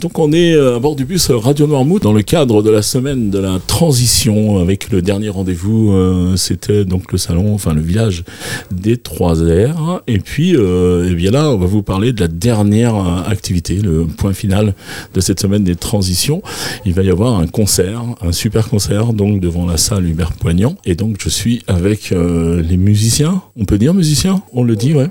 Donc 0.00 0.18
on 0.18 0.32
est 0.32 0.54
euh, 0.54 0.76
à 0.76 0.78
bord 0.78 0.96
du 0.96 1.04
bus 1.04 1.30
Radio 1.30 1.66
Noirmouth 1.66 2.02
dans 2.02 2.14
le 2.14 2.22
cadre 2.22 2.62
de 2.62 2.70
la 2.70 2.80
semaine 2.80 3.28
de 3.28 3.38
la 3.38 3.58
transition 3.66 4.58
avec 4.58 4.90
le 4.90 5.02
dernier 5.02 5.28
rendez-vous 5.28 5.92
euh, 5.92 6.36
c'était 6.36 6.86
donc 6.86 7.12
le 7.12 7.18
salon 7.18 7.52
enfin 7.52 7.74
le 7.74 7.82
village 7.82 8.24
des 8.70 8.96
trois 8.96 9.42
airs. 9.42 10.00
Et 10.06 10.18
puis 10.18 10.56
euh, 10.56 11.10
et 11.10 11.14
bien 11.14 11.32
là 11.32 11.50
on 11.50 11.58
va 11.58 11.66
vous 11.66 11.82
parler 11.82 12.14
de 12.14 12.20
la 12.20 12.28
dernière 12.28 12.94
activité 13.28 13.74
le 13.74 14.06
point 14.06 14.32
final 14.32 14.74
de 15.12 15.20
cette 15.20 15.38
semaine 15.38 15.64
des 15.64 15.76
transitions. 15.76 16.42
Il 16.86 16.94
va 16.94 17.02
y 17.02 17.10
avoir 17.10 17.38
un 17.38 17.46
concert 17.46 18.02
un 18.22 18.32
super 18.32 18.70
concert 18.70 19.12
donc 19.12 19.40
devant 19.40 19.66
la 19.66 19.76
salle 19.76 20.08
Hubert 20.08 20.32
Poignant. 20.32 20.76
Et 20.86 20.94
donc 20.94 21.16
je 21.20 21.28
suis 21.28 21.62
avec 21.66 22.12
euh, 22.12 22.62
les 22.62 22.78
musiciens. 22.78 23.42
On 23.56 23.66
peut 23.66 23.76
dire 23.76 23.92
musiciens? 23.92 24.42
On 24.54 24.62
le 24.62 24.76
dit 24.76 24.94
ouais. 24.94 25.10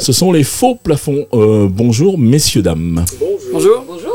Ce 0.00 0.12
sont 0.12 0.32
les 0.32 0.42
faux 0.42 0.74
plafonds. 0.74 1.26
Euh, 1.32 1.68
bonjour 1.70 2.18
messieurs 2.18 2.62
dames. 2.62 3.04
Bonjour. 3.52 3.84
Bonjour. 3.86 4.05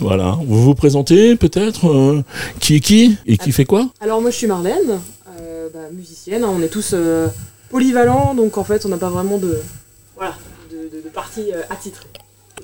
Voilà, 0.00 0.36
vous 0.44 0.62
vous 0.62 0.74
présentez 0.74 1.36
peut-être 1.36 1.86
euh, 1.88 2.22
Qui 2.60 2.76
est 2.76 2.80
qui 2.80 3.16
Et 3.26 3.36
qui 3.36 3.52
fait 3.52 3.64
quoi? 3.64 3.88
Alors 4.00 4.20
moi 4.20 4.30
je 4.30 4.36
suis 4.36 4.46
Marlène, 4.46 5.00
euh, 5.40 5.68
bah, 5.72 5.90
musicienne, 5.92 6.44
hein, 6.44 6.50
on 6.52 6.62
est 6.62 6.68
tous 6.68 6.90
euh, 6.94 7.28
polyvalents, 7.70 8.34
donc 8.34 8.58
en 8.58 8.64
fait 8.64 8.84
on 8.86 8.88
n'a 8.88 8.98
pas 8.98 9.10
vraiment 9.10 9.38
de, 9.38 9.58
voilà, 10.16 10.34
de, 10.70 10.96
de, 10.96 11.02
de 11.02 11.08
partie 11.08 11.52
euh, 11.52 11.62
attitrée. 11.70 12.06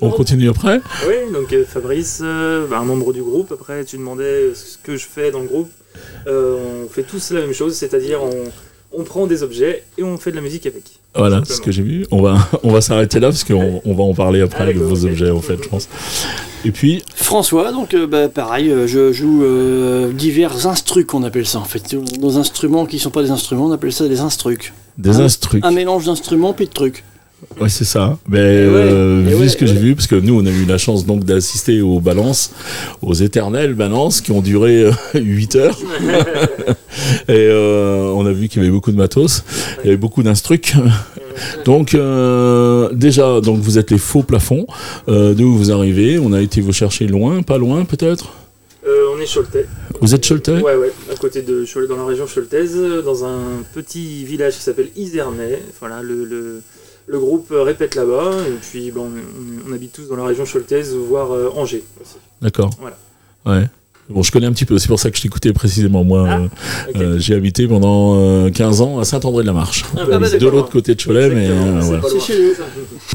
On 0.01 0.09
continue 0.09 0.49
après? 0.49 0.81
Oui, 1.07 1.31
donc 1.31 1.53
euh, 1.53 1.63
Fabrice, 1.63 2.19
euh, 2.21 2.67
bah, 2.67 2.79
un 2.79 2.83
membre 2.83 3.13
du 3.13 3.23
groupe. 3.23 3.53
Après, 3.53 3.85
tu 3.85 3.95
demandais 3.97 4.53
ce 4.53 4.77
que 4.83 4.97
je 4.97 5.05
fais 5.05 5.31
dans 5.31 5.39
le 5.39 5.47
groupe. 5.47 5.69
Euh, 6.27 6.83
on 6.83 6.89
fait 6.89 7.03
tous 7.03 7.31
la 7.31 7.39
même 7.39 7.53
chose, 7.53 7.75
c'est-à-dire 7.75 8.21
on, 8.21 8.43
on 8.91 9.03
prend 9.05 9.25
des 9.25 9.41
objets 9.41 9.83
et 9.97 10.03
on 10.03 10.17
fait 10.17 10.31
de 10.31 10.35
la 10.35 10.41
musique 10.41 10.65
avec. 10.65 10.99
Voilà, 11.15 11.41
ce 11.45 11.61
que 11.61 11.71
j'ai 11.71 11.81
vu. 11.81 12.05
On 12.11 12.21
va, 12.21 12.37
on 12.63 12.71
va 12.71 12.81
s'arrêter 12.81 13.19
là 13.19 13.29
parce 13.29 13.43
qu'on 13.43 13.81
on 13.85 13.93
va 13.93 14.03
en 14.03 14.13
parler 14.13 14.41
après 14.41 14.65
Ah, 14.69 14.73
de 14.73 14.79
vos 14.79 15.05
objets 15.05 15.29
en 15.29 15.41
fait, 15.41 15.57
je 15.63 15.69
pense. 15.69 15.87
Et 16.65 16.71
puis, 16.71 17.03
François, 17.13 17.71
donc 17.71 17.93
euh, 17.93 18.07
bah, 18.07 18.27
pareil, 18.27 18.69
euh, 18.69 18.87
je 18.87 19.13
joue 19.13 19.43
euh, 19.43 20.11
divers 20.11 20.67
instrucs, 20.67 21.13
on 21.13 21.23
appelle 21.23 21.45
ça 21.45 21.59
en 21.59 21.65
fait. 21.65 21.95
Nos 22.19 22.37
instruments 22.37 22.85
qui 22.85 22.99
sont 22.99 23.11
pas 23.11 23.23
des 23.23 23.31
instruments, 23.31 23.67
on 23.67 23.71
appelle 23.71 23.93
ça 23.93 24.07
des 24.07 24.19
instrucs. 24.19 24.73
des 24.97 25.19
instrucs. 25.19 25.63
Un 25.63 25.71
mélange 25.71 26.05
d'instruments 26.05 26.53
puis 26.53 26.65
de 26.65 26.73
trucs. 26.73 27.03
Ouais, 27.59 27.69
c'est 27.69 27.85
ça. 27.85 28.17
Mais 28.27 28.39
euh, 28.39 29.25
et 29.25 29.29
vu 29.29 29.35
ouais, 29.35 29.49
ce 29.49 29.57
que 29.57 29.65
et 29.65 29.67
j'ai 29.67 29.75
vu, 29.75 29.95
parce 29.95 30.07
que 30.07 30.15
nous, 30.15 30.39
on 30.39 30.45
a 30.45 30.49
eu 30.49 30.65
la 30.65 30.77
chance 30.77 31.05
donc 31.05 31.23
d'assister 31.23 31.81
aux 31.81 31.99
balances, 31.99 32.51
aux 33.01 33.13
éternelles 33.13 33.73
balances 33.73 34.21
qui 34.21 34.31
ont 34.31 34.41
duré 34.41 34.83
euh, 34.83 34.91
8 35.15 35.55
heures. 35.55 35.77
et 37.27 37.31
euh, 37.31 38.11
on 38.15 38.25
a 38.25 38.31
vu 38.31 38.47
qu'il 38.47 38.61
y 38.61 38.65
avait 38.65 38.73
beaucoup 38.73 38.91
de 38.91 38.97
matos, 38.97 39.43
il 39.83 39.85
y 39.85 39.89
avait 39.89 39.97
beaucoup 39.97 40.23
d'instrucs. 40.23 40.73
Donc 41.65 41.93
euh, 41.93 42.89
déjà, 42.93 43.41
donc 43.41 43.59
vous 43.59 43.77
êtes 43.77 43.91
les 43.91 43.97
faux 43.97 44.23
plafonds. 44.23 44.65
Euh, 45.07 45.33
D'où 45.33 45.55
vous 45.55 45.71
arrivez? 45.71 46.19
On 46.19 46.33
a 46.33 46.41
été 46.41 46.61
vous 46.61 46.73
chercher 46.73 47.07
loin, 47.07 47.41
pas 47.41 47.57
loin 47.57 47.85
peut-être? 47.85 48.33
Euh, 48.87 49.07
on 49.15 49.19
est 49.19 49.31
Choletais. 49.33 49.65
Vous 50.01 50.13
êtes 50.13 50.27
Choletais? 50.27 50.61
Ouais, 50.61 50.75
ouais, 50.75 50.91
à 51.11 51.15
côté 51.15 51.41
de 51.41 51.65
Cholet, 51.65 51.87
dans 51.87 51.97
la 51.97 52.05
région 52.05 52.25
choletaise, 52.27 52.77
dans 53.03 53.25
un 53.25 53.63
petit 53.73 54.23
village 54.25 54.55
qui 54.55 54.61
s'appelle 54.61 54.89
Isernay. 54.95 55.59
Voilà, 55.79 56.01
le, 56.03 56.23
le, 56.23 56.61
le 57.07 57.19
groupe 57.19 57.47
répète 57.51 57.95
là-bas, 57.95 58.31
et 58.47 58.57
puis 58.61 58.91
bon, 58.91 59.07
on, 59.07 59.69
on 59.69 59.73
habite 59.73 59.93
tous 59.93 60.07
dans 60.07 60.17
la 60.17 60.25
région 60.25 60.45
choletaise, 60.45 60.93
voire 60.93 61.31
Angers 61.55 61.83
aussi. 62.01 62.17
D'accord. 62.41 62.69
Voilà. 62.79 62.97
Ouais. 63.45 63.67
Bon, 64.09 64.21
je 64.21 64.31
connais 64.31 64.45
un 64.45 64.51
petit 64.51 64.65
peu, 64.65 64.77
c'est 64.77 64.87
pour 64.87 64.99
ça 64.99 65.09
que 65.09 65.17
je 65.17 65.23
t'écoutais 65.23 65.51
précisément. 65.51 66.03
Moi, 66.03 66.27
Ah, 66.29 66.39
euh, 66.39 66.47
euh, 66.95 67.19
j'ai 67.19 67.33
habité 67.33 67.67
pendant 67.67 68.15
euh, 68.19 68.51
15 68.51 68.81
ans 68.81 68.99
à 68.99 69.03
Saint-André-de-la-Marche. 69.05 69.83
Ah, 69.97 70.05
bah, 70.05 70.29
de 70.29 70.47
l'autre 70.47 70.69
côté 70.69 70.93
de 70.93 71.01
Cholet, 71.01 71.29
mais 71.29 71.47
euh, 71.49 71.79
voilà. 71.81 72.03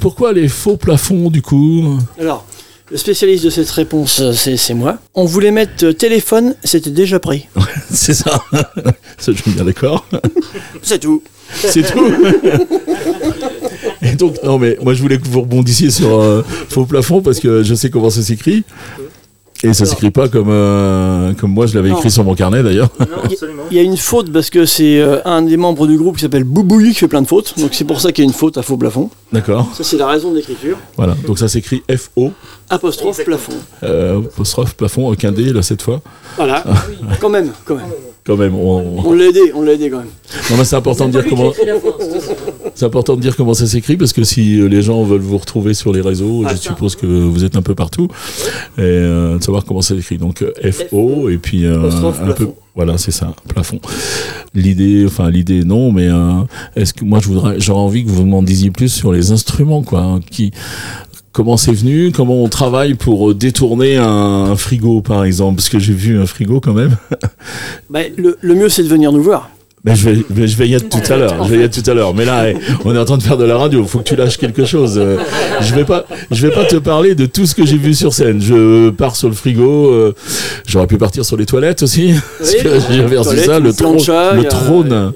Pourquoi 0.01 0.33
les 0.33 0.49
faux 0.49 0.77
plafonds 0.77 1.31
du 1.31 1.43
coup 1.43 1.97
Alors, 2.19 2.45
le 2.91 2.97
spécialiste 2.97 3.45
de 3.45 3.51
cette 3.51 3.71
réponse, 3.71 4.21
euh, 4.21 4.33
c'est 4.33 4.75
moi. 4.75 4.99
On 5.15 5.25
voulait 5.25 5.53
mettre 5.53 5.85
euh, 5.85 5.93
téléphone, 5.93 6.57
c'était 6.65 6.91
déjà 6.91 7.21
pris. 7.21 7.47
C'est 7.91 8.15
ça. 8.15 8.43
ça, 8.53 9.33
je 9.33 9.41
suis 9.41 9.53
bien 9.53 9.65
d'accord. 9.65 10.05
C'est 10.83 10.99
tout. 10.99 11.23
C'est 11.55 11.83
tout. 11.83 12.13
Et 14.03 14.13
donc, 14.17 14.43
non, 14.43 14.59
mais 14.59 14.77
moi, 14.83 14.95
je 14.95 15.03
voulais 15.03 15.19
que 15.19 15.27
vous 15.29 15.43
rebondissiez 15.43 15.91
sur 15.91 16.19
euh, 16.21 16.43
faux 16.69 16.85
plafond 16.85 17.23
parce 17.23 17.39
que 17.39 17.63
je 17.63 17.75
sais 17.75 17.91
comment 17.91 18.11
ça 18.11 18.23
s'écrit. 18.23 18.65
Et 19.63 19.75
ça 19.75 19.85
s'écrit 19.87 20.11
pas 20.11 20.29
comme, 20.29 20.49
euh, 20.49 21.33
comme 21.35 21.53
moi, 21.53 21.67
je 21.67 21.75
l'avais 21.75 21.91
écrit 21.91 22.11
sur 22.11 22.25
mon 22.25 22.35
carnet 22.35 22.63
d'ailleurs. 22.63 22.89
Non, 23.01 23.07
absolument. 23.25 23.63
Il 23.71 23.77
y 23.77 23.81
a 23.81 23.83
une 23.83 23.97
faute 23.97 24.33
parce 24.33 24.49
que 24.51 24.65
c'est 24.65 25.01
euh, 25.01 25.19
un 25.25 25.43
des 25.43 25.57
membres 25.57 25.87
du 25.87 25.97
groupe 25.99 26.17
qui 26.17 26.23
s'appelle 26.23 26.45
Boubouille 26.45 26.93
qui 26.93 27.01
fait 27.01 27.09
plein 27.09 27.23
de 27.23 27.27
fautes. 27.27 27.59
Donc 27.59 27.71
c'est 27.73 27.85
pour 27.85 28.01
ça 28.01 28.11
qu'il 28.13 28.25
y 28.25 28.27
a 28.27 28.29
une 28.29 28.35
faute 28.37 28.57
à 28.59 28.63
faux 28.63 28.77
plafond. 28.77 29.11
D'accord. 29.33 29.69
Ça 29.75 29.85
c'est 29.85 29.97
la 29.99 30.07
raison 30.07 30.31
de 30.31 30.37
l'écriture. 30.37 30.77
Voilà. 30.97 31.15
Donc 31.27 31.39
ça 31.39 31.49
s'écrit 31.49 31.83
F-O, 31.91 32.33
Apostrophe 32.71 33.23
plafond. 33.25 33.53
euh, 33.83 34.19
apostrophe 34.21 34.75
plafond, 34.75 35.11
aucun 35.11 35.33
D, 35.33 35.53
là, 35.53 35.63
cette 35.63 35.83
fois. 35.83 36.01
Voilà. 36.37 36.65
quand 37.21 37.29
même, 37.31 37.51
quand 37.65 37.75
même. 37.77 37.87
Quand 38.25 38.37
même, 38.37 38.55
on... 38.55 39.03
On 39.07 39.13
l'a 39.13 39.27
aidé, 39.29 39.53
on 39.55 39.63
l'a 39.63 39.73
aidé 39.73 39.89
quand 39.91 39.99
même. 39.99 40.07
Non, 40.51 40.57
mais 40.59 40.65
c'est 40.65 40.77
important 40.77 41.07
de 41.09 41.13
dire 41.13 41.25
comment. 41.29 41.53
C'est 42.75 42.85
important 42.85 43.17
de 43.17 43.21
dire 43.21 43.35
comment 43.37 43.55
ça 43.55 43.67
s'écrit 43.67 43.97
parce 43.97 44.13
que 44.13 44.25
si 44.25 44.61
euh, 44.61 44.67
les 44.69 44.83
gens 44.83 45.03
veulent 45.05 45.21
vous 45.21 45.39
retrouver 45.39 45.75
sur 45.75 45.93
les 45.93 46.01
réseaux, 46.01 46.43
Ah, 46.47 46.51
je 46.51 46.57
ça. 46.57 46.63
suppose 46.71 46.97
que 46.97 47.07
vous 47.07 47.45
êtes 47.45 47.57
un 47.57 47.63
peu 47.63 47.75
partout, 47.75 48.09
et 48.79 48.83
euh, 48.83 49.39
de 49.39 49.43
savoir 49.43 49.65
comment 49.65 49.83
ça 49.83 49.97
s'écrit. 49.97 50.19
Donc 50.19 50.43
euh, 50.43 50.53
FO 50.73 51.29
et 51.31 51.39
puis 51.39 51.65
euh, 51.65 51.91
un 52.23 52.33
peu. 52.33 52.49
Voilà, 52.77 52.99
c'est 52.99 53.11
ça, 53.11 53.35
plafond. 53.49 53.81
L'idée, 54.55 55.05
enfin 55.07 55.29
l'idée, 55.31 55.65
non, 55.65 55.91
mais 55.91 56.09
euh, 56.09 56.41
est-ce 56.77 56.95
que 56.95 57.05
moi 57.05 57.19
je 57.21 57.27
voudrais, 57.27 57.59
j'aurais 57.59 57.81
envie 57.81 58.05
que 58.05 58.11
vous 58.11 58.25
m'en 58.27 58.43
disiez 58.43 58.71
plus 58.71 58.89
sur 58.93 59.13
les 59.13 59.33
instruments, 59.33 59.83
quoi, 59.83 60.01
hein, 60.03 60.21
qui. 60.31 60.53
Comment 61.33 61.57
c'est 61.57 61.73
venu? 61.73 62.11
Comment 62.11 62.43
on 62.43 62.49
travaille 62.49 62.95
pour 62.95 63.31
euh, 63.31 63.35
détourner 63.35 63.97
un 63.97 64.57
frigo, 64.57 65.01
par 65.01 65.25
exemple? 65.25 65.57
Parce 65.57 65.69
que 65.69 65.79
j'ai 65.79 65.93
vu 65.93 66.21
un 66.21 66.27
frigo 66.27 66.61
quand 66.61 66.75
même. 66.75 66.97
Bah, 67.89 68.01
le, 68.17 68.37
le 68.41 68.55
mieux 68.55 68.69
c'est 68.69 68.83
de 68.83 68.89
venir 68.89 69.13
nous 69.13 69.23
voir. 69.23 69.49
Ben, 69.83 69.95
je 69.95 70.11
vais, 70.11 70.25
ben, 70.29 70.47
je 70.47 70.57
vais 70.59 70.69
y 70.69 70.75
être 70.75 70.91
tout 70.91 71.11
à 71.11 71.17
l'heure. 71.17 71.43
Je 71.45 71.51
vais 71.55 71.61
y 71.61 71.63
être 71.63 71.83
tout 71.83 71.91
à 71.91 71.95
l'heure. 71.95 72.13
Mais 72.13 72.27
là, 72.27 72.51
eh, 72.51 72.57
on 72.85 72.95
est 72.95 72.99
en 72.99 73.05
train 73.07 73.17
de 73.17 73.23
faire 73.23 73.39
de 73.39 73.45
la 73.47 73.57
radio. 73.57 73.83
Faut 73.87 74.01
que 74.01 74.05
tu 74.05 74.15
lâches 74.15 74.37
quelque 74.37 74.67
chose. 74.67 74.99
Euh, 74.99 75.17
Je 75.63 75.75
vais 75.75 75.85
pas, 75.85 76.05
je 76.31 76.47
vais 76.47 76.53
pas 76.53 76.67
te 76.67 76.77
parler 76.77 77.15
de 77.15 77.25
tout 77.25 77.47
ce 77.47 77.55
que 77.55 77.65
j'ai 77.65 77.79
vu 77.79 77.95
sur 77.95 78.13
scène. 78.13 78.43
Je 78.43 78.91
pars 78.91 79.17
sur 79.17 79.29
le 79.29 79.35
frigo. 79.35 79.91
euh, 79.91 80.13
J'aurais 80.67 80.87
pu 80.87 80.99
partir 80.99 81.25
sur 81.25 81.39
les 81.39 81.47
toilettes 81.47 81.83
aussi. 81.83 82.13
Parce 82.39 82.55
que 82.57 82.69
j'ai 82.91 83.23
ça, 83.47 83.59
le, 83.59 83.73
trône- 83.73 83.93
plancha, 83.97 84.35
le 84.35 84.43
il 84.43 84.49
trône. 84.49 85.13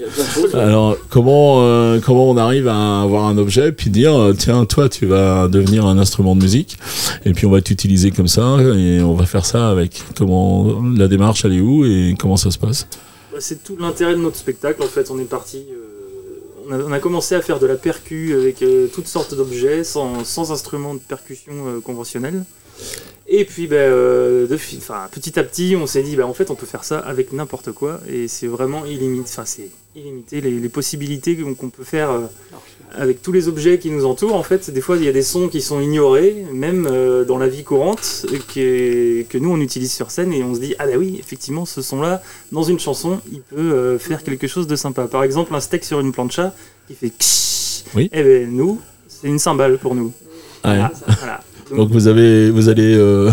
il 0.51 0.57
a. 0.57 0.61
Alors, 0.63 0.97
comment, 1.11 1.57
euh, 1.59 1.99
comment 2.03 2.27
on 2.31 2.37
arrive 2.37 2.67
à 2.67 3.01
avoir 3.03 3.25
un 3.27 3.37
objet 3.37 3.71
puis 3.71 3.91
dire, 3.91 4.19
euh, 4.19 4.33
tiens, 4.35 4.65
toi, 4.65 4.89
tu 4.89 5.05
vas 5.05 5.47
devenir 5.47 5.85
un 5.85 5.99
instrument 5.99 6.35
de 6.35 6.41
musique 6.41 6.77
et 7.23 7.33
puis 7.33 7.45
on 7.45 7.51
va 7.51 7.61
t'utiliser 7.61 8.09
comme 8.09 8.27
ça 8.27 8.57
et 8.75 8.99
on 9.01 9.13
va 9.13 9.27
faire 9.27 9.45
ça 9.45 9.69
avec 9.69 10.01
comment 10.17 10.81
la 10.97 11.07
démarche 11.07 11.45
elle 11.45 11.53
est 11.53 11.61
où 11.61 11.85
et 11.85 12.15
comment 12.19 12.35
ça 12.37 12.49
se 12.49 12.57
passe? 12.57 12.87
Bah, 13.35 13.41
c'est 13.41 13.65
tout 13.65 13.75
l'intérêt 13.75 14.13
de 14.13 14.21
notre 14.21 14.37
spectacle. 14.37 14.81
En 14.81 14.87
fait, 14.87 15.11
on 15.11 15.19
est 15.19 15.25
parti. 15.25 15.65
euh, 15.69 16.85
on, 16.87 16.91
a, 16.93 16.99
commencé 16.99 17.35
à 17.35 17.41
faire 17.41 17.59
de 17.59 17.65
la 17.65 17.75
percu 17.75 18.33
avec 18.33 18.61
euh, 18.61 18.87
toutes 18.87 19.07
sortes 19.07 19.35
d'objets, 19.35 19.83
sans, 19.83 20.23
sans 20.23 20.53
instruments 20.53 20.93
de 20.93 21.01
percussion 21.01 21.51
euh, 21.67 21.81
conventionnels. 21.81 22.45
Et 23.27 23.43
puis, 23.43 23.65
bah, 23.65 23.75
euh, 23.77 24.45
de 24.47 24.55
fi- 24.55 24.77
enfin, 24.77 25.07
petit 25.11 25.39
à 25.39 25.43
petit, 25.43 25.75
on 25.75 25.87
s'est 25.87 26.03
dit, 26.03 26.15
bah, 26.15 26.27
en 26.27 26.33
fait, 26.33 26.51
on 26.51 26.55
peut 26.55 26.67
faire 26.67 26.83
ça 26.83 26.99
avec 26.99 27.33
n'importe 27.33 27.71
quoi. 27.71 27.99
Et 28.07 28.27
c'est 28.27 28.45
vraiment 28.47 28.85
illimité. 28.85 29.29
Enfin, 29.31 29.45
c'est 29.45 29.69
illimité 29.95 30.41
les, 30.41 30.51
les 30.59 30.69
possibilités 30.69 31.35
qu'on 31.37 31.69
peut 31.71 31.83
faire 31.83 32.11
euh, 32.11 32.21
avec 32.91 33.23
tous 33.23 33.31
les 33.31 33.47
objets 33.47 33.79
qui 33.79 33.89
nous 33.89 34.05
entourent. 34.05 34.35
En 34.35 34.43
fait, 34.43 34.69
des 34.69 34.79
fois, 34.79 34.97
il 34.97 35.03
y 35.03 35.07
a 35.07 35.11
des 35.11 35.23
sons 35.23 35.47
qui 35.49 35.61
sont 35.61 35.81
ignorés, 35.81 36.45
même 36.53 36.87
euh, 36.89 37.25
dans 37.25 37.39
la 37.39 37.47
vie 37.47 37.63
courante, 37.63 38.27
que, 38.53 39.23
que 39.23 39.37
nous, 39.39 39.49
on 39.51 39.59
utilise 39.59 39.91
sur 39.91 40.11
scène. 40.11 40.31
Et 40.31 40.43
on 40.43 40.53
se 40.53 40.59
dit, 40.59 40.75
ah 40.77 40.85
bah 40.85 40.93
oui, 40.95 41.17
effectivement, 41.19 41.65
ce 41.65 41.81
son-là, 41.81 42.21
dans 42.51 42.63
une 42.63 42.79
chanson, 42.79 43.21
il 43.31 43.41
peut 43.41 43.97
faire 43.97 44.23
quelque 44.23 44.45
chose 44.47 44.67
de 44.67 44.75
sympa. 44.75 45.07
Par 45.07 45.23
exemple, 45.23 45.55
un 45.55 45.59
steak 45.59 45.83
sur 45.83 45.99
une 45.99 46.11
plancha 46.11 46.53
qui 46.87 46.93
fait. 46.93 47.11
Oui. 47.95 48.07
Eh 48.13 48.21
ben 48.23 48.51
nous, 48.55 48.79
c'est 49.07 49.27
une 49.27 49.39
cymbale 49.39 49.79
pour 49.79 49.95
nous. 49.95 50.13
Voilà, 50.63 50.91
voilà. 51.19 51.41
Donc, 51.75 51.89
vous 51.91 52.07
avez, 52.07 52.51
vous 52.51 52.69
allez 52.69 52.93
euh, 52.95 53.31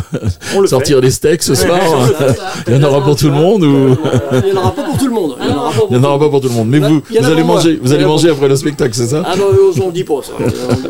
le 0.59 0.67
sortir 0.67 1.01
les 1.01 1.11
steaks 1.11 1.43
ce 1.43 1.55
soir. 1.55 1.79
Ouais. 1.79 2.27
Il 2.69 2.75
y 2.75 2.77
en 2.77 2.83
aura 2.89 3.03
pour 3.05 3.15
tout 3.17 3.27
le 3.27 3.33
monde 3.33 3.63
ou 3.65 3.97
Il 4.33 4.53
n'y 4.53 4.59
en 4.59 4.63
aura 4.63 4.75
pas 4.75 4.85
pour 4.85 4.97
tout 4.99 5.07
le 5.07 5.13
monde. 5.13 5.37
Il 5.43 5.49
y 5.49 5.51
en 5.53 5.57
aura 5.59 5.71
pas 5.71 5.79
pour 5.81 5.85
en 5.85 5.89
tout 5.89 5.95
aura 5.95 5.97
le 5.97 6.01
pas 6.01 6.09
monde. 6.19 6.31
pour 6.31 6.41
tout 6.41 6.49
le 6.49 6.55
monde. 6.55 6.69
Mais 6.69 6.79
vous, 6.79 7.03
vous 7.11 7.27
allez 7.31 7.45
manger, 7.45 7.79
vous 7.83 7.93
allez 7.93 8.05
manger 8.07 8.31
après 8.31 8.49
le 8.49 8.57
spectacle, 8.57 8.95
c'est 8.95 9.07
ça 9.09 9.23
Ah 9.27 9.35
bah 9.37 9.45
on 9.83 9.91
dit 9.91 10.05
pas 10.05 10.21
ça. 10.23 10.33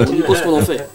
On 0.00 0.12
dit 0.12 0.22
pas 0.22 0.34
ce 0.36 0.42
qu'on 0.42 0.58
en 0.58 0.62
fait. 0.62 0.88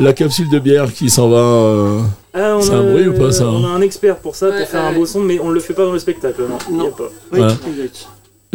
La 0.00 0.12
capsule 0.12 0.48
de 0.50 0.58
bière 0.58 0.92
qui 0.92 1.08
s'en 1.10 1.28
va. 1.28 1.36
euh, 1.38 1.98
Ah, 2.34 2.58
C'est 2.60 2.72
a- 2.72 2.76
un 2.76 2.82
bruit 2.92 3.08
ou 3.08 3.14
pas, 3.14 3.32
ça, 3.32 3.46
On 3.46 3.64
a 3.64 3.68
un 3.68 3.80
expert 3.80 4.16
pour 4.16 4.36
ça, 4.36 4.50
Ouais, 4.50 4.58
pour 4.60 4.68
faire 4.68 4.84
un 4.84 4.92
beau 4.92 5.06
son, 5.06 5.20
mais 5.20 5.40
on 5.42 5.48
le 5.50 5.60
fait 5.60 5.72
pas 5.74 5.84
dans 5.84 5.92
le 5.92 5.98
spectacle. 5.98 6.42
Non, 6.48 6.58
il 6.70 6.76
y 6.76 6.80
a 6.80 6.82
Non. 6.84 6.90
pas. 6.90 7.04
Oui, 7.32 7.38
Voilà. 7.38 7.54
exact. 7.68 8.06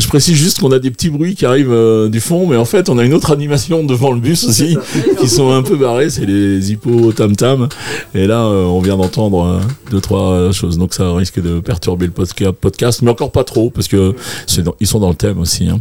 Je 0.01 0.07
précise 0.07 0.35
juste 0.35 0.59
qu'on 0.59 0.71
a 0.71 0.79
des 0.79 0.89
petits 0.91 1.09
bruits 1.09 1.35
qui 1.35 1.45
arrivent 1.45 1.71
euh, 1.71 2.09
du 2.09 2.19
fond, 2.19 2.47
mais 2.47 2.55
en 2.57 2.65
fait, 2.65 2.89
on 2.89 2.97
a 2.97 3.03
une 3.03 3.13
autre 3.13 3.31
animation 3.31 3.83
devant 3.83 4.11
le 4.11 4.19
bus 4.19 4.43
aussi, 4.45 4.77
qui 5.19 5.29
sont 5.29 5.51
un 5.51 5.61
peu 5.61 5.75
barrés, 5.77 6.09
c'est 6.09 6.25
les 6.25 6.71
hippos 6.71 7.13
tam 7.13 7.35
tam. 7.35 7.69
Et 8.15 8.25
là, 8.27 8.43
euh, 8.45 8.63
on 8.65 8.81
vient 8.81 8.97
d'entendre 8.97 9.45
euh, 9.45 9.59
deux 9.91 10.01
trois 10.01 10.51
choses, 10.51 10.77
donc 10.77 10.93
ça 10.93 11.13
risque 11.13 11.39
de 11.41 11.59
perturber 11.59 12.07
le 12.07 12.11
podca- 12.11 12.51
podcast, 12.51 13.01
mais 13.03 13.11
encore 13.11 13.31
pas 13.31 13.43
trop, 13.43 13.69
parce 13.69 13.87
que 13.87 14.15
dans- 14.61 14.75
ils 14.79 14.87
sont 14.87 14.99
dans 14.99 15.09
le 15.09 15.15
thème 15.15 15.39
aussi. 15.39 15.67
hein. 15.69 15.79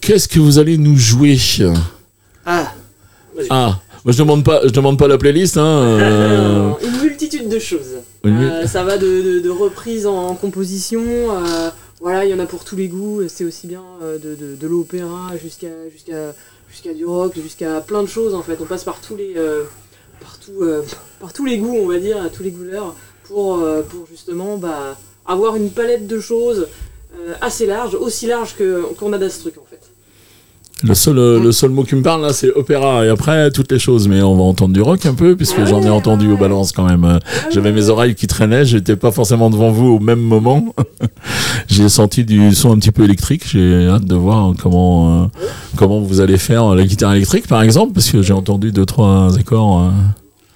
Qu'est-ce 0.00 0.26
que 0.28 0.40
vous 0.40 0.58
allez 0.58 0.78
nous 0.78 0.96
jouer? 0.96 1.38
Ah, 2.46 2.72
Ah, 3.50 3.78
Moi, 4.04 4.12
je 4.12 4.18
demande 4.18 4.42
pas, 4.44 4.60
je 4.64 4.70
demande 4.70 4.98
pas 4.98 5.06
la 5.08 5.18
playlist. 5.18 5.58
Hein, 5.58 5.64
euh, 5.66 6.70
Une 6.82 7.02
multitude 7.02 7.48
de 7.48 7.58
choses. 7.58 7.98
Une 8.24 8.66
ça 8.66 8.82
va 8.82 8.96
de, 8.96 9.06
de, 9.06 9.40
de 9.44 9.50
reprises 9.50 10.06
en 10.06 10.34
composition. 10.34 11.00
Voilà, 12.00 12.24
il 12.24 12.30
y 12.30 12.34
en 12.34 12.38
a 12.38 12.46
pour 12.46 12.64
tous 12.64 12.76
les 12.76 12.88
goûts. 12.88 13.26
C'est 13.28 13.44
aussi 13.44 13.66
bien 13.66 13.82
euh, 14.02 14.18
de, 14.18 14.56
de, 14.56 14.66
l'opéra 14.66 15.36
jusqu'à 15.36 15.88
jusqu'à 15.90 16.34
jusqu'à 16.70 16.94
du 16.94 17.04
rock, 17.04 17.34
jusqu'à 17.36 17.80
plein 17.80 18.02
de 18.02 18.08
choses 18.08 18.34
en 18.34 18.42
fait. 18.42 18.58
On 18.60 18.66
passe 18.66 18.84
par 18.84 19.00
tous 19.00 19.16
les 19.16 19.34
euh, 19.36 19.64
par, 20.20 20.36
euh, 20.60 20.84
par 21.20 21.32
tous 21.32 21.44
les 21.44 21.58
goûts, 21.58 21.76
on 21.76 21.88
va 21.88 21.98
dire, 21.98 22.22
à 22.22 22.28
tous 22.28 22.42
les 22.42 22.52
couleurs, 22.52 22.94
pour, 23.24 23.58
euh, 23.58 23.82
pour 23.82 24.06
justement 24.06 24.56
bah, 24.56 24.96
avoir 25.26 25.56
une 25.56 25.70
palette 25.70 26.06
de 26.06 26.20
choses 26.20 26.68
assez 27.40 27.66
large, 27.66 27.94
aussi 27.94 28.26
large 28.26 28.54
que 28.56 28.82
qu'on 28.94 29.12
a 29.12 29.18
d'Astruc 29.18 29.58
en 29.58 29.66
fait. 29.68 29.77
Le 30.84 30.94
seul, 30.94 31.18
euh, 31.18 31.40
le 31.42 31.50
seul 31.50 31.70
mot 31.70 31.82
qui 31.82 31.96
me 31.96 32.02
parle 32.02 32.22
là, 32.22 32.32
c'est 32.32 32.50
opéra. 32.52 33.04
Et 33.04 33.08
après, 33.08 33.50
toutes 33.50 33.72
les 33.72 33.78
choses. 33.80 34.06
Mais 34.06 34.22
on 34.22 34.36
va 34.36 34.42
entendre 34.44 34.72
du 34.74 34.80
rock 34.80 35.04
un 35.06 35.14
peu, 35.14 35.34
puisque 35.36 35.64
j'en 35.64 35.82
ai 35.82 35.90
entendu 35.90 36.26
ouais. 36.28 36.34
au 36.34 36.36
balance 36.36 36.70
quand 36.72 36.84
même. 36.84 37.18
J'avais 37.50 37.72
mes 37.72 37.88
oreilles 37.88 38.14
qui 38.14 38.26
traînaient. 38.28 38.64
J'étais 38.64 38.94
pas 38.94 39.10
forcément 39.10 39.50
devant 39.50 39.70
vous 39.70 39.86
au 39.88 39.98
même 39.98 40.20
moment. 40.20 40.74
J'ai 41.68 41.88
senti 41.88 42.24
du 42.24 42.54
son 42.54 42.72
un 42.72 42.78
petit 42.78 42.92
peu 42.92 43.04
électrique. 43.04 43.42
J'ai 43.48 43.88
hâte 43.88 44.04
de 44.04 44.14
voir 44.14 44.52
comment, 44.60 45.24
euh, 45.24 45.26
comment 45.76 46.00
vous 46.00 46.20
allez 46.20 46.38
faire 46.38 46.74
la 46.74 46.84
guitare 46.84 47.14
électrique, 47.14 47.48
par 47.48 47.62
exemple, 47.62 47.92
parce 47.92 48.10
que 48.10 48.22
j'ai 48.22 48.32
entendu 48.32 48.70
deux, 48.72 48.86
trois 48.86 49.36
accords. 49.36 49.80
euh, 49.80 49.90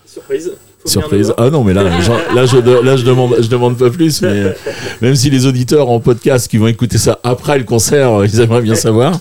Surprise. 0.07 0.53
Surprise. 0.85 1.33
Ah 1.37 1.51
non, 1.51 1.63
mais 1.65 1.73
là, 1.75 2.01
genre, 2.01 2.19
là, 2.35 2.47
je, 2.47 2.57
là, 2.59 2.97
je 2.97 3.05
demande, 3.05 3.37
je 3.41 3.49
demande 3.49 3.77
pas 3.77 3.91
plus. 3.91 4.23
Mais 4.23 4.29
euh, 4.29 4.53
même 5.01 5.15
si 5.15 5.31
les 5.31 5.47
auditeurs 5.47 5.89
en 5.89 6.01
podcast 6.01 6.49
qui 6.49 6.59
vont 6.59 6.67
écouter 6.67 6.99
ça 6.99 7.19
après 7.23 7.59
le 7.59 7.65
concert, 7.65 8.13
euh, 8.13 8.27
ils 8.27 8.41
aimeraient 8.41 8.63
bien 8.63 8.75
savoir. 8.75 9.19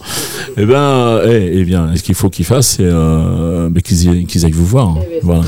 Eh 0.58 0.66
ben, 0.66 1.22
eh, 1.26 1.60
eh 1.60 1.64
bien, 1.64 1.92
ce 1.96 2.04
qu'il 2.04 2.16
faut 2.16 2.30
qu'ils 2.30 2.46
fassent, 2.46 2.76
c'est 2.78 2.84
euh, 2.84 3.70
ben, 3.70 3.82
qu'ils 3.82 4.46
aillent 4.46 4.52
vous 4.52 4.66
voir. 4.66 4.96
Eh 5.00 5.20
ben, 5.20 5.20
Voilà. 5.24 5.44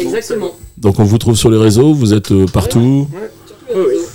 Exactement. 0.00 0.52
Donc, 0.78 0.98
on 1.00 1.04
vous 1.04 1.18
trouve 1.18 1.36
sur 1.36 1.50
les 1.50 1.58
réseaux. 1.58 1.92
Vous 1.92 2.14
êtes 2.14 2.32
partout. 2.46 3.08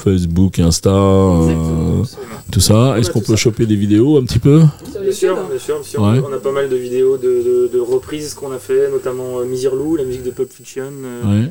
Facebook, 0.03 0.59
Insta, 0.59 0.89
euh. 0.89 2.03
Tout 2.51 2.59
ça. 2.59 2.95
Est-ce 2.97 3.09
qu'on 3.11 3.19
peut 3.21 3.27
ça. 3.35 3.35
choper 3.35 3.65
des 3.65 3.75
vidéos 3.75 4.17
un 4.17 4.23
petit 4.23 4.39
peu 4.39 4.61
Bien 5.01 5.11
sûr, 5.11 5.35
bien 5.49 5.59
sûr, 5.59 5.75
bien 5.79 5.83
sûr. 5.83 6.01
Ouais. 6.01 6.19
On 6.29 6.33
a 6.33 6.37
pas 6.39 6.51
mal 6.51 6.69
de 6.69 6.75
vidéos 6.75 7.17
de, 7.17 7.23
de, 7.23 7.69
de 7.73 7.79
reprises 7.79 8.33
qu'on 8.33 8.51
a 8.51 8.59
fait, 8.59 8.89
notamment 8.91 9.39
euh, 9.39 9.45
Misirlou, 9.45 9.95
la 9.95 10.03
musique 10.03 10.23
de 10.23 10.31
Pulp 10.31 10.51
Fiction, 10.51 10.83
euh, 11.03 11.41
Ouais. 11.45 11.49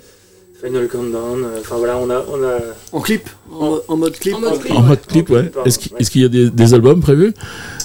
Final 0.64 0.86
Countdown. 0.86 1.42
euh, 1.44 1.58
Enfin 1.60 1.74
voilà, 1.76 1.98
on 1.98 2.08
a, 2.08 2.24
on 2.32 2.40
a 2.44 2.58
En 2.92 3.00
clip, 3.00 3.28
en, 3.52 3.78
en 3.88 3.96
mode 3.96 4.16
clip. 4.16 4.34
En 4.36 4.40
mode 4.40 4.60
clip. 4.60 4.74
En 4.76 4.82
mode 4.82 5.00
clip, 5.08 5.30
En 5.30 5.34
ouais. 5.34 5.50
Est-ce 5.64 5.78
qu'il 5.80 5.92
ouais. 5.92 6.00
est-ce 6.00 6.10
qu'il 6.10 6.22
y 6.22 6.24
a 6.24 6.28
des, 6.28 6.50
des 6.50 6.74
albums 6.74 7.00
prévus 7.00 7.34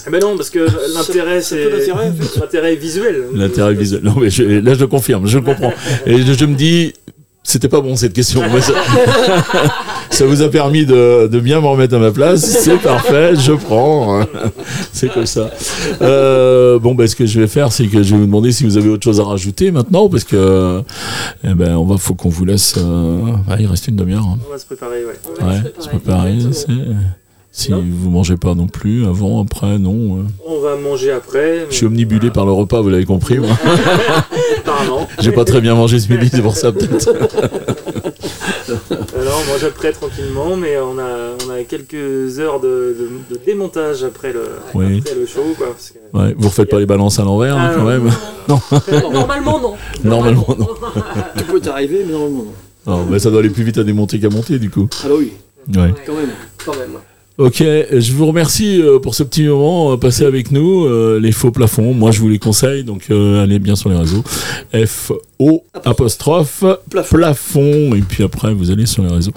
Eh 0.06 0.10
ben 0.10 0.20
non, 0.20 0.36
parce 0.36 0.50
que 0.50 0.60
l'intérêt 0.94 1.42
c'est 1.42 1.68
l'intérêt, 1.68 2.76
visuel. 2.76 3.24
L'intérêt 3.34 3.74
visuel. 3.74 4.02
Non, 4.04 4.14
mais 4.20 4.30
je- 4.30 4.44
là, 4.44 4.74
je 4.74 4.80
le 4.80 4.86
confirme, 4.86 5.26
je 5.26 5.38
le 5.38 5.44
comprends. 5.44 5.72
Et 6.06 6.18
je, 6.22 6.32
je 6.34 6.44
me 6.44 6.54
dis, 6.54 6.92
c'était 7.42 7.68
pas 7.68 7.80
bon 7.80 7.96
cette 7.96 8.12
question. 8.12 8.42
Ça, 10.18 10.26
vous 10.26 10.42
a 10.42 10.48
permis 10.48 10.84
de, 10.84 11.28
de 11.28 11.38
bien 11.38 11.60
me 11.60 11.66
remettre 11.68 11.94
à 11.94 11.98
ma 12.00 12.10
place. 12.10 12.40
C'est 12.44 12.78
parfait, 12.82 13.36
je 13.36 13.52
prends. 13.52 14.20
C'est 14.92 15.12
comme 15.12 15.26
ça. 15.26 15.48
Euh, 16.02 16.80
bon, 16.80 16.96
ben, 16.96 17.06
ce 17.06 17.14
que 17.14 17.24
je 17.24 17.38
vais 17.40 17.46
faire, 17.46 17.70
c'est 17.72 17.86
que 17.86 18.02
je 18.02 18.12
vais 18.14 18.20
vous 18.20 18.26
demander 18.26 18.50
si 18.50 18.64
vous 18.64 18.76
avez 18.76 18.88
autre 18.88 19.04
chose 19.04 19.20
à 19.20 19.24
rajouter 19.24 19.70
maintenant, 19.70 20.08
parce 20.08 20.24
que, 20.24 20.82
eh 21.44 21.54
ben, 21.54 21.76
on 21.76 21.84
va, 21.84 21.98
faut 21.98 22.14
qu'on 22.14 22.30
vous 22.30 22.44
laisse. 22.44 22.74
euh, 22.78 23.20
ouais, 23.48 23.56
il 23.60 23.66
reste 23.68 23.86
une 23.86 23.94
demi-heure. 23.94 24.24
hein. 24.26 24.38
On 24.48 24.52
va 24.52 24.58
se 24.58 24.66
préparer, 24.66 25.04
ouais. 25.04 25.14
On 25.40 25.44
va 25.44 25.50
Ouais, 25.52 25.58
se 25.76 25.84
se 25.84 25.88
préparer. 25.88 25.98
préparer. 26.00 26.34
Exactement. 26.34 26.78
c'est- 26.88 26.94
Si 27.50 27.70
Non. 27.72 27.82
vous 27.88 28.10
mangez 28.10 28.36
pas 28.36 28.54
non 28.54 28.66
plus, 28.66 29.04
avant, 29.06 29.40
après, 29.42 29.78
non. 29.78 30.18
euh. 30.18 30.22
On 30.46 30.60
va 30.60 30.76
manger 30.76 31.12
après. 31.12 31.66
Je 31.70 31.74
suis 31.76 31.86
omnibulé 31.86 32.30
par 32.30 32.44
le 32.44 32.52
repas, 32.52 32.80
vous 32.82 32.88
l'avez 32.90 33.04
compris. 33.06 33.38
moi. 33.38 33.48
Apparemment. 34.58 35.08
J'ai 35.20 35.32
pas 35.32 35.44
très 35.44 35.60
bien 35.60 35.74
mangé 35.74 35.98
ce 35.98 36.12
midi, 36.12 36.28
c'est 36.30 36.42
pour 36.42 36.56
ça 36.56 36.72
peut-être. 36.72 37.12
Mange 39.48 39.64
après 39.64 39.92
tranquillement, 39.92 40.56
mais 40.56 40.76
on 40.78 40.98
a, 40.98 41.36
on 41.46 41.50
a 41.50 41.62
quelques 41.64 42.38
heures 42.38 42.60
de, 42.60 42.94
de, 43.28 43.34
de 43.34 43.40
démontage 43.44 44.04
après 44.04 44.32
le, 44.32 44.42
Oui. 44.74 44.98
après 44.98 45.14
le 45.14 45.26
show. 45.26 45.54
Quoi, 45.56 45.68
parce 45.68 45.90
que- 45.90 46.16
Ouais, 46.18 46.34
vous 46.36 46.48
refaites 46.48 46.68
pas 46.68 46.78
les 46.78 46.86
balances 46.86 47.18
à 47.18 47.24
l'envers 47.24 47.56
hein, 47.56 47.70
Ah, 47.70 47.74
quand 47.74 47.82
non. 47.82 47.88
même. 47.88 48.10
Normalement, 49.12 49.58
non. 49.60 49.74
Normalement, 50.04 50.46
non. 50.58 50.66
Tout 50.66 51.60
peut 51.60 51.70
arriver, 51.70 52.02
mais 52.06 52.12
normalement 52.12 52.44
non. 52.44 52.52
Non, 52.96 53.06
mais 53.10 53.18
ça 53.18 53.30
doit 53.30 53.40
aller 53.40 53.50
plus 53.50 53.64
vite 53.64 53.78
à 53.78 53.84
démonter 53.84 54.18
qu'à 54.20 54.28
monter 54.30 54.58
du 54.58 54.70
coup. 54.70 54.88
Ah 55.04 55.08
bah 55.08 55.14
oui, 55.18 55.32
Ouais. 55.76 55.92
quand 56.06 56.14
même. 56.14 56.30
Quand 56.64 56.76
même. 56.76 56.92
Ok, 57.38 57.58
je 57.62 58.12
vous 58.14 58.26
remercie 58.26 58.82
euh, 58.82 58.98
pour 58.98 59.14
ce 59.14 59.22
petit 59.22 59.44
moment 59.44 59.92
euh, 59.92 59.96
passé 59.96 60.24
avec 60.24 60.50
nous. 60.50 60.86
Euh, 60.86 61.20
les 61.20 61.30
faux 61.30 61.52
plafonds, 61.52 61.94
moi 61.94 62.10
je 62.10 62.18
vous 62.18 62.28
les 62.28 62.40
conseille, 62.40 62.82
donc 62.82 63.08
allez 63.12 63.60
bien 63.60 63.76
sur 63.76 63.90
les 63.90 63.96
réseaux. 63.96 64.24
F 64.74 65.12
O 65.38 65.62
apostrophe 65.84 66.64
Plafond. 66.90 67.16
plafond 67.16 67.94
et 67.94 68.00
puis 68.00 68.24
après 68.24 68.52
vous 68.52 68.72
allez 68.72 68.86
sur 68.86 69.04
les 69.04 69.14
réseaux. 69.14 69.30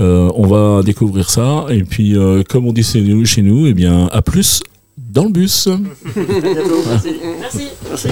Euh, 0.00 0.28
on 0.34 0.48
va 0.48 0.82
découvrir 0.82 1.30
ça 1.30 1.66
et 1.70 1.84
puis 1.84 2.16
euh, 2.16 2.42
comme 2.48 2.66
on 2.66 2.72
dit 2.72 2.82
chez 2.82 3.00
nous, 3.00 3.24
chez 3.24 3.42
nous, 3.42 3.68
eh 3.68 3.74
bien 3.74 4.08
à 4.10 4.22
plus 4.22 4.60
dans 4.98 5.24
le 5.26 5.30
bus. 5.30 5.68
À 5.68 5.76
bientôt. 6.16 6.82
Merci. 7.40 7.68
Merci. 7.88 8.08